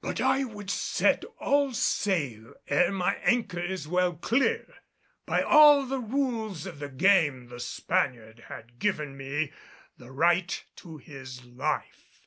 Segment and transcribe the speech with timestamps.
[0.00, 4.66] But I would set all sail ere my anchor is well clear.
[5.24, 9.52] By all the rules of the game the Spaniard had given me
[9.96, 12.26] the right to his life.